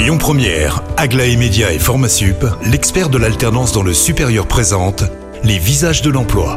Lyon 0.00 0.16
Première, 0.16 0.80
Aglaé 0.96 1.36
Média 1.36 1.74
et 1.74 1.78
Formasup, 1.78 2.46
l'expert 2.64 3.10
de 3.10 3.18
l'alternance 3.18 3.74
dans 3.74 3.82
le 3.82 3.92
supérieur 3.92 4.48
présente 4.48 5.02
les 5.44 5.58
visages 5.58 6.00
de 6.00 6.08
l'emploi. 6.08 6.56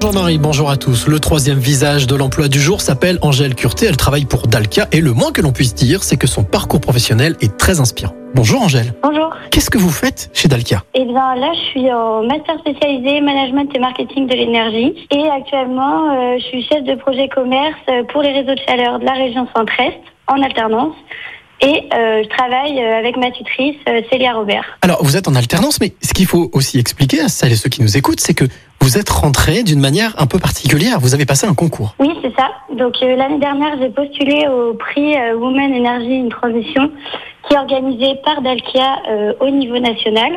Bonjour 0.00 0.22
Marie, 0.22 0.38
bonjour 0.38 0.70
à 0.70 0.76
tous. 0.76 1.08
Le 1.08 1.18
troisième 1.18 1.58
visage 1.58 2.06
de 2.06 2.14
l'emploi 2.14 2.46
du 2.46 2.60
jour 2.60 2.80
s'appelle 2.80 3.18
Angèle 3.22 3.56
Curté. 3.56 3.86
Elle 3.86 3.96
travaille 3.96 4.24
pour 4.24 4.46
Dalkia 4.46 4.86
et 4.92 5.00
le 5.00 5.12
moins 5.12 5.32
que 5.32 5.40
l'on 5.40 5.50
puisse 5.50 5.74
dire, 5.74 6.04
c'est 6.04 6.16
que 6.16 6.28
son 6.28 6.44
parcours 6.44 6.80
professionnel 6.80 7.34
est 7.40 7.58
très 7.58 7.80
inspirant. 7.80 8.14
Bonjour 8.36 8.62
Angèle. 8.62 8.94
Bonjour. 9.02 9.34
Qu'est-ce 9.50 9.70
que 9.70 9.78
vous 9.78 9.90
faites 9.90 10.30
chez 10.32 10.46
Dalkia? 10.46 10.84
Eh 10.94 11.04
bien 11.04 11.34
là, 11.34 11.50
je 11.54 11.70
suis 11.70 11.92
en 11.92 12.22
master 12.22 12.56
spécialisé 12.60 13.20
management 13.20 13.68
et 13.74 13.80
marketing 13.80 14.28
de 14.28 14.34
l'énergie 14.34 15.08
et 15.10 15.28
actuellement, 15.28 16.12
euh, 16.12 16.38
je 16.38 16.44
suis 16.44 16.62
chef 16.68 16.84
de 16.84 16.94
projet 16.94 17.28
commerce 17.28 17.82
pour 18.12 18.22
les 18.22 18.30
réseaux 18.30 18.54
de 18.54 18.60
chaleur 18.64 19.00
de 19.00 19.04
la 19.06 19.14
région 19.14 19.48
Centre-Est 19.56 19.98
en 20.28 20.40
alternance. 20.40 20.94
Et 21.62 21.88
euh, 21.94 22.22
je 22.24 22.28
travaille 22.28 22.82
euh, 22.82 22.98
avec 22.98 23.16
ma 23.16 23.30
tutrice 23.30 23.76
euh, 23.88 24.02
Célia 24.10 24.32
Robert. 24.32 24.64
Alors 24.82 25.02
vous 25.04 25.16
êtes 25.16 25.28
en 25.28 25.34
alternance, 25.34 25.80
mais 25.80 25.92
ce 26.02 26.12
qu'il 26.12 26.26
faut 26.26 26.50
aussi 26.52 26.78
expliquer 26.78 27.20
à 27.20 27.28
celles 27.28 27.52
et 27.52 27.56
ceux 27.56 27.70
qui 27.70 27.82
nous 27.82 27.96
écoutent, 27.96 28.20
c'est 28.20 28.34
que 28.34 28.44
vous 28.80 28.98
êtes 28.98 29.08
rentré 29.08 29.62
d'une 29.62 29.78
manière 29.78 30.12
un 30.20 30.26
peu 30.26 30.40
particulière. 30.40 30.98
Vous 30.98 31.14
avez 31.14 31.24
passé 31.24 31.46
un 31.46 31.54
concours. 31.54 31.94
Oui, 32.00 32.10
c'est 32.20 32.34
ça. 32.34 32.50
Donc 32.76 32.94
l'année 33.00 33.38
dernière, 33.38 33.76
j'ai 33.80 33.90
postulé 33.90 34.48
au 34.48 34.74
prix 34.74 35.14
Women 35.36 35.72
Energy 35.74 36.16
in 36.16 36.28
Transition 36.28 36.90
qui 37.48 37.54
est 37.54 37.58
organisé 37.58 38.14
par 38.24 38.40
Dalkia 38.42 39.02
euh, 39.08 39.32
au 39.40 39.50
niveau 39.50 39.78
national. 39.78 40.32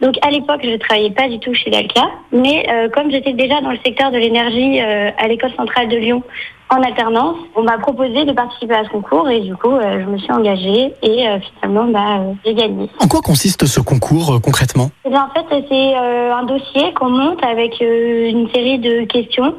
Donc 0.00 0.14
à 0.22 0.30
l'époque, 0.30 0.60
je 0.62 0.70
ne 0.70 0.76
travaillais 0.76 1.10
pas 1.10 1.28
du 1.28 1.38
tout 1.38 1.54
chez 1.54 1.70
Dalkia, 1.70 2.08
mais 2.32 2.66
euh, 2.70 2.88
comme 2.88 3.10
j'étais 3.10 3.32
déjà 3.32 3.60
dans 3.60 3.70
le 3.70 3.78
secteur 3.84 4.10
de 4.10 4.18
l'énergie 4.18 4.80
euh, 4.80 5.10
à 5.18 5.28
l'école 5.28 5.52
centrale 5.56 5.88
de 5.88 5.96
Lyon 5.96 6.22
en 6.70 6.82
alternance, 6.82 7.36
on 7.56 7.62
m'a 7.62 7.78
proposé 7.78 8.24
de 8.24 8.32
participer 8.32 8.74
à 8.74 8.84
ce 8.84 8.90
concours 8.90 9.28
et 9.28 9.40
du 9.40 9.56
coup, 9.56 9.70
euh, 9.70 10.00
je 10.00 10.06
me 10.06 10.18
suis 10.18 10.32
engagée 10.32 10.94
et 11.02 11.28
euh, 11.28 11.38
finalement, 11.40 11.86
bah, 11.86 12.20
euh, 12.20 12.32
j'ai 12.44 12.54
gagné. 12.54 12.90
En 13.00 13.08
quoi 13.08 13.20
consiste 13.20 13.64
ce 13.66 13.80
concours 13.80 14.34
euh, 14.34 14.38
concrètement? 14.38 14.90
Eh 15.04 15.10
bien, 15.10 15.24
en 15.24 15.34
fait, 15.34 15.64
c'est 15.68 15.96
euh, 15.96 16.34
un 16.34 16.44
dossier 16.44 16.92
qu'on 16.94 17.10
monte 17.10 17.42
avec 17.42 17.80
euh, 17.80 18.28
une 18.28 18.50
série 18.50 18.78
de 18.78 19.04
questions, 19.04 19.54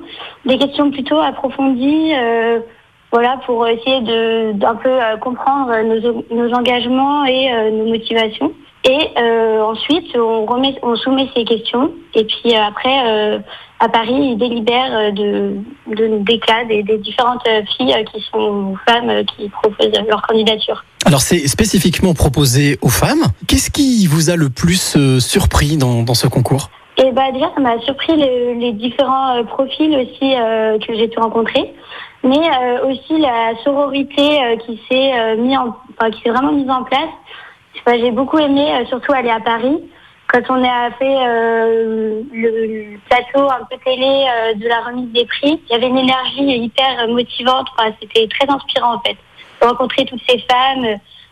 des 0.45 0.57
questions 0.57 0.91
plutôt 0.91 1.19
approfondies, 1.19 2.13
euh, 2.15 2.59
voilà, 3.11 3.39
pour 3.47 3.67
essayer 3.67 4.01
de 4.01 4.51
d'un 4.51 4.75
peu 4.75 4.89
euh, 4.89 5.17
comprendre 5.17 5.71
nos, 5.81 6.23
nos 6.29 6.53
engagements 6.53 7.25
et 7.25 7.51
euh, 7.51 7.71
nos 7.71 7.85
motivations. 7.85 8.51
Et 8.85 9.09
euh, 9.17 9.61
ensuite, 9.61 10.15
on 10.15 10.45
remet, 10.45 10.75
on 10.81 10.95
soumet 10.95 11.27
ces 11.35 11.43
questions. 11.43 11.91
Et 12.15 12.23
puis 12.23 12.55
euh, 12.55 12.61
après, 12.61 12.97
euh, 13.07 13.39
à 13.79 13.89
Paris, 13.89 14.15
ils 14.15 14.37
délibèrent 14.37 15.11
de, 15.13 15.55
de 15.87 16.17
des 16.23 16.39
cas 16.39 16.63
des, 16.65 16.83
des 16.83 16.97
différentes 16.97 17.47
filles 17.75 17.93
qui 18.11 18.23
sont 18.31 18.75
femmes 18.87 19.25
qui 19.25 19.49
proposent 19.49 19.91
leur 20.07 20.21
candidature. 20.21 20.83
Alors 21.05 21.21
c'est 21.21 21.47
spécifiquement 21.47 22.13
proposé 22.13 22.77
aux 22.81 22.89
femmes. 22.89 23.23
Qu'est-ce 23.47 23.69
qui 23.69 24.07
vous 24.07 24.29
a 24.29 24.35
le 24.37 24.49
plus 24.49 24.97
surpris 25.19 25.77
dans, 25.77 26.03
dans 26.03 26.13
ce 26.13 26.27
concours? 26.27 26.69
Et 26.97 27.11
bah 27.11 27.31
déjà, 27.33 27.49
ça 27.55 27.61
m'a 27.61 27.79
surpris 27.81 28.15
les, 28.15 28.55
les 28.55 28.73
différents 28.73 29.43
profils 29.45 29.95
aussi 29.95 30.35
euh, 30.35 30.77
que 30.79 30.93
j'ai 30.95 31.07
pu 31.07 31.19
rencontrer, 31.19 31.73
mais 32.23 32.37
euh, 32.37 32.89
aussi 32.89 33.17
la 33.17 33.53
sororité 33.63 34.21
euh, 34.21 34.57
qui 34.57 34.81
s'est 34.89 35.37
mis 35.37 35.55
en, 35.55 35.75
enfin, 35.97 36.11
qui 36.11 36.21
s'est 36.21 36.29
vraiment 36.29 36.51
mise 36.51 36.69
en 36.69 36.83
place. 36.83 37.09
J'ai 37.87 38.11
beaucoup 38.11 38.37
aimé, 38.37 38.71
euh, 38.71 38.85
surtout 38.87 39.13
aller 39.13 39.29
à 39.29 39.39
Paris. 39.39 39.77
Quand 40.27 40.41
on 40.49 40.63
a 40.63 40.91
fait 40.91 41.17
euh, 41.27 42.21
le, 42.31 42.97
plateau 43.09 43.49
un 43.49 43.65
peu 43.69 43.77
télé 43.83 44.27
euh, 44.29 44.53
de 44.53 44.67
la 44.67 44.81
remise 44.81 45.11
des 45.11 45.25
prix, 45.25 45.59
il 45.67 45.71
y 45.71 45.75
avait 45.75 45.87
une 45.87 45.97
énergie 45.97 46.65
hyper 46.65 47.07
motivante. 47.07 47.67
Enfin, 47.75 47.91
c'était 47.99 48.27
très 48.27 48.47
inspirant 48.47 48.95
en 48.95 48.99
fait. 48.99 49.17
De 49.61 49.67
rencontrer 49.67 50.05
toutes 50.05 50.21
ces 50.29 50.39
femmes 50.49 50.85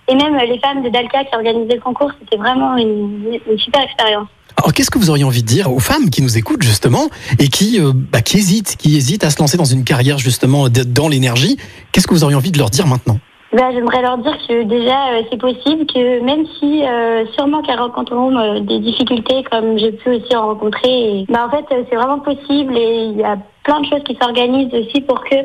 et 0.08 0.16
même 0.16 0.36
les 0.38 0.60
femmes 0.60 0.82
de 0.82 0.90
Dalka 0.90 1.26
qui 1.26 1.36
organisaient 1.36 1.76
le 1.76 1.82
concours, 1.82 2.12
c'était 2.20 2.38
vraiment 2.38 2.76
une, 2.76 3.40
une 3.48 3.60
super 3.60 3.84
expérience. 3.84 4.28
Alors 4.58 4.74
qu'est-ce 4.74 4.90
que 4.90 4.98
vous 4.98 5.12
auriez 5.12 5.24
envie 5.24 5.44
de 5.44 5.48
dire 5.48 5.72
aux 5.72 5.80
femmes 5.80 6.10
qui 6.10 6.24
nous 6.24 6.38
écoutent 6.38 6.64
justement 6.64 7.10
et 7.38 7.48
qui, 7.48 7.80
bah, 7.80 8.22
qui 8.22 8.38
hésitent, 8.38 8.76
qui 8.78 8.98
hésitent 8.98 9.24
à 9.24 9.30
se 9.30 9.40
lancer 9.40 9.56
dans 9.58 9.66
une 9.66 9.84
carrière 9.84 10.18
justement 10.18 10.68
dans 10.70 11.08
l'énergie? 11.08 11.58
Qu'est-ce 11.92 12.08
que 12.08 12.16
vous 12.16 12.24
auriez 12.24 12.36
envie 12.36 12.52
de 12.52 12.58
leur 12.58 12.72
dire 12.72 12.88
maintenant? 12.88 13.20
Ben, 13.54 13.72
J'aimerais 13.72 14.02
leur 14.02 14.18
dire 14.18 14.38
que 14.46 14.64
déjà 14.64 15.14
euh, 15.14 15.22
c'est 15.32 15.40
possible, 15.40 15.86
que 15.86 16.20
même 16.20 16.46
si 16.60 16.86
euh, 16.86 17.26
sûrement 17.28 17.62
qu'elles 17.62 17.80
rencontreront 17.80 18.38
euh, 18.38 18.60
des 18.60 18.80
difficultés 18.80 19.44
comme 19.50 19.78
j'ai 19.78 19.94
pu 19.94 20.10
aussi 20.10 20.36
en 20.36 20.48
rencontrer, 20.48 21.24
ben, 21.30 21.46
en 21.46 21.50
fait 21.50 21.66
c'est 21.70 21.96
vraiment 21.96 22.20
possible 22.20 22.78
et 22.78 23.06
il 23.06 23.18
y 23.18 23.24
a 23.24 23.38
plein 23.64 23.80
de 23.80 23.86
choses 23.86 24.04
qui 24.04 24.18
s'organisent 24.22 24.74
aussi 24.74 25.00
pour 25.00 25.24
que 25.24 25.36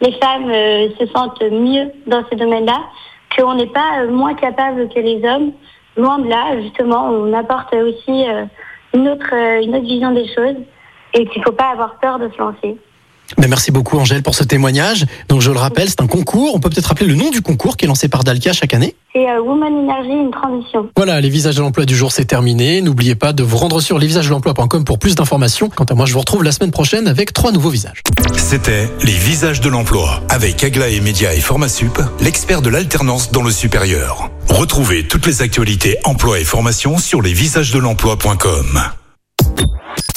les 0.00 0.12
femmes 0.12 0.50
se 0.98 1.06
sentent 1.14 1.42
mieux 1.42 1.92
dans 2.06 2.24
ce 2.30 2.34
domaine-là, 2.34 2.80
qu'on 3.36 3.54
n'est 3.54 3.66
pas 3.66 4.06
moins 4.08 4.32
capable 4.32 4.88
que 4.88 4.98
les 4.98 5.22
hommes. 5.28 5.52
Loin 5.98 6.18
de 6.20 6.28
là, 6.28 6.58
justement, 6.62 7.10
on 7.10 7.30
apporte 7.34 7.74
aussi 7.74 8.24
une, 8.94 9.08
autre, 9.08 9.34
une 9.34 9.76
autre 9.76 9.84
vision 9.84 10.12
des 10.12 10.26
choses 10.28 10.56
et 11.12 11.26
qu'il 11.26 11.40
ne 11.40 11.44
faut 11.44 11.52
pas 11.52 11.72
avoir 11.72 11.98
peur 12.00 12.18
de 12.18 12.30
se 12.30 12.38
lancer. 12.38 12.78
Ben, 13.38 13.48
Merci 13.48 13.70
beaucoup 13.72 13.98
Angèle 13.98 14.22
pour 14.22 14.34
ce 14.34 14.44
témoignage. 14.44 15.06
Donc 15.28 15.40
je 15.40 15.50
le 15.50 15.58
rappelle, 15.58 15.88
c'est 15.88 16.00
un 16.00 16.06
concours. 16.06 16.54
On 16.54 16.60
peut 16.60 16.70
peut-être 16.70 16.86
rappeler 16.86 17.06
le 17.06 17.14
nom 17.14 17.30
du 17.30 17.42
concours 17.42 17.76
qui 17.76 17.84
est 17.84 17.88
lancé 17.88 18.08
par 18.08 18.24
Dalkia 18.24 18.52
chaque 18.52 18.74
année. 18.74 18.94
C'est 19.12 19.28
euh, 19.28 19.42
Woman 19.42 19.72
Energy, 19.72 20.12
une 20.12 20.30
transition. 20.30 20.88
Voilà, 20.96 21.20
les 21.20 21.28
visages 21.28 21.56
de 21.56 21.60
l'emploi 21.60 21.84
du 21.84 21.96
jour, 21.96 22.12
c'est 22.12 22.24
terminé. 22.24 22.80
N'oubliez 22.80 23.16
pas 23.16 23.32
de 23.32 23.42
vous 23.42 23.56
rendre 23.56 23.80
sur 23.80 23.98
lesvisagesdelemploi.com 23.98 24.84
pour 24.84 24.98
plus 24.98 25.16
d'informations. 25.16 25.68
Quant 25.68 25.84
à 25.84 25.94
moi, 25.94 26.06
je 26.06 26.12
vous 26.12 26.20
retrouve 26.20 26.44
la 26.44 26.52
semaine 26.52 26.70
prochaine 26.70 27.08
avec 27.08 27.32
trois 27.32 27.50
nouveaux 27.50 27.70
visages. 27.70 28.02
C'était 28.36 28.88
les 29.02 29.12
visages 29.12 29.60
de 29.60 29.68
l'emploi 29.68 30.20
avec 30.28 30.62
Aglaé 30.62 31.00
Média 31.00 31.34
et 31.34 31.40
Formasup, 31.40 32.00
l'expert 32.20 32.62
de 32.62 32.70
l'alternance 32.70 33.32
dans 33.32 33.42
le 33.42 33.50
supérieur. 33.50 34.30
Retrouvez 34.48 35.06
toutes 35.08 35.26
les 35.26 35.42
actualités 35.42 35.96
emploi 36.04 36.38
et 36.38 36.44
formation 36.44 36.98
sur 36.98 37.20
lesvisagesdelemploi.com. 37.22 38.80